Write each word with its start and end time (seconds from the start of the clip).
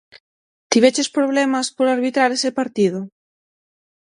Tiveches 0.71 1.09
problemas 1.17 1.67
por 1.75 1.85
arbitrar 1.87 2.29
ese 2.37 2.49
partido? 2.59 2.99